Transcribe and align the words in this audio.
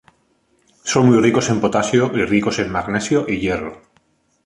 Son 0.91 1.05
muy 1.05 1.19
ricos 1.21 1.51
en 1.51 1.61
potasio 1.61 2.09
y 2.15 2.25
ricos 2.25 2.57
en 2.57 2.71
magnesio 2.71 3.25
y 3.29 3.37
hierro. 3.39 3.83